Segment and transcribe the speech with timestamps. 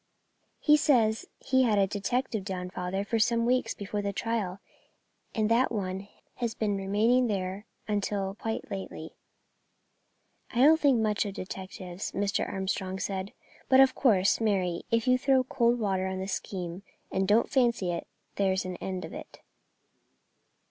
[0.59, 4.59] "He says he had a detective down, father, for some weeks before the trial,
[5.35, 9.13] and that one has been remaining there until quite lately."
[10.49, 12.51] "I don't think much of detectives," Mr.
[12.51, 13.31] Armstrong said;
[13.69, 16.81] "but of course, Mary, if you throw cold water on the scheme
[17.11, 18.07] and don't fancy it,
[18.37, 19.41] there's an end of it."